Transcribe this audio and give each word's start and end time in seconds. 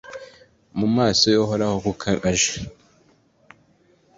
mu 0.79 0.87
maso 0.95 1.23
y’Uhoraho 1.33 1.77
kuko 1.85 2.07
aje 2.29 2.53